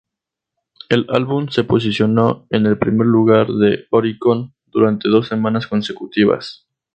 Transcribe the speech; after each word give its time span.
El 0.89 1.05
álbum 1.09 1.49
se 1.49 1.63
posicionó 1.63 2.47
en 2.49 2.65
el 2.65 2.79
primer 2.79 3.05
lugar 3.05 3.45
de 3.45 3.85
Oricon 3.91 4.51
durante 4.71 5.07
dos 5.09 5.27
semanas 5.27 5.67
consecutivas. 5.67 6.65